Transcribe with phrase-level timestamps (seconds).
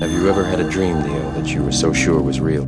[0.00, 2.66] Have you ever had a dream, Neo, that you were so sure was real?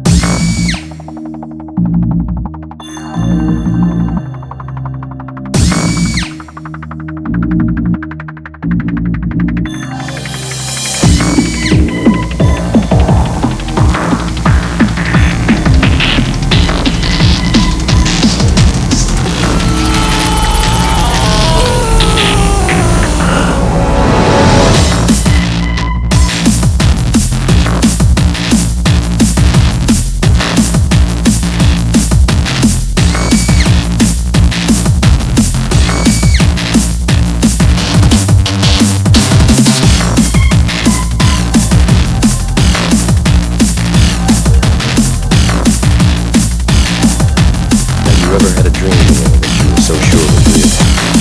[48.32, 51.11] You ever had a dream that you were so sure was real?